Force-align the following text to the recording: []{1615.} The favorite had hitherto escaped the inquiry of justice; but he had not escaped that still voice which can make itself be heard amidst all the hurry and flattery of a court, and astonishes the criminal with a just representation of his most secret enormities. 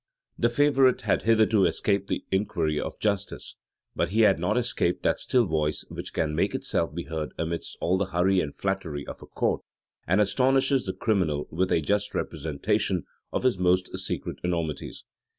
[]{1615.} 0.37 0.39
The 0.47 0.57
favorite 0.57 1.01
had 1.05 1.29
hitherto 1.29 1.65
escaped 1.67 2.07
the 2.07 2.25
inquiry 2.31 2.79
of 2.79 2.97
justice; 2.99 3.55
but 3.95 4.09
he 4.09 4.21
had 4.21 4.39
not 4.39 4.57
escaped 4.57 5.03
that 5.03 5.19
still 5.19 5.45
voice 5.45 5.85
which 5.89 6.11
can 6.11 6.33
make 6.33 6.55
itself 6.55 6.95
be 6.95 7.03
heard 7.03 7.35
amidst 7.37 7.77
all 7.79 7.99
the 7.99 8.07
hurry 8.07 8.39
and 8.39 8.55
flattery 8.55 9.05
of 9.05 9.21
a 9.21 9.27
court, 9.27 9.61
and 10.07 10.19
astonishes 10.19 10.87
the 10.87 10.93
criminal 10.93 11.47
with 11.51 11.71
a 11.71 11.81
just 11.81 12.15
representation 12.15 13.03
of 13.31 13.43
his 13.43 13.59
most 13.59 13.95
secret 13.95 14.39
enormities. 14.43 15.03